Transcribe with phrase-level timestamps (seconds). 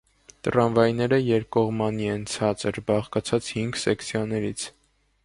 [0.45, 4.69] Տրամվայները երկկողմանի են, ցածր, բաղկացած հինգ սեկցիաներից։